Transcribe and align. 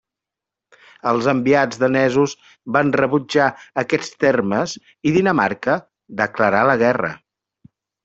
Els 1.11 1.27
enviats 1.33 1.81
danesos 1.83 2.33
van 2.79 2.91
rebutjar 3.03 3.51
aquests 3.85 4.19
termes 4.27 4.77
i 5.11 5.15
Dinamarca 5.21 5.81
declarà 6.27 6.69
la 6.73 6.83
guerra. 6.87 7.17